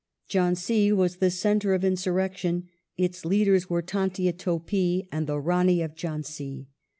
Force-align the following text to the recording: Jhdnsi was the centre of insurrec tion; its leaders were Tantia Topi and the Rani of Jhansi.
Jhdnsi 0.31 0.91
was 0.93 1.17
the 1.17 1.29
centre 1.29 1.75
of 1.75 1.83
insurrec 1.83 2.35
tion; 2.35 2.67
its 2.97 3.23
leaders 3.23 3.69
were 3.69 3.83
Tantia 3.83 4.33
Topi 4.35 5.07
and 5.11 5.27
the 5.27 5.39
Rani 5.39 5.83
of 5.83 5.93
Jhansi. 5.93 6.65